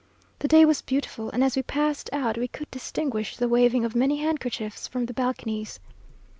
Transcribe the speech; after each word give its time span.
The 0.39 0.47
day 0.47 0.65
was 0.65 0.81
beautiful, 0.81 1.29
and 1.29 1.43
as 1.43 1.55
we 1.55 1.61
passed 1.61 2.09
out, 2.11 2.35
we 2.35 2.47
could 2.47 2.71
distinguish 2.71 3.37
the 3.37 3.47
waving 3.47 3.85
of 3.85 3.95
many 3.95 4.17
handkerchiefs 4.17 4.87
from 4.87 5.05
the 5.05 5.13
balconies. 5.13 5.79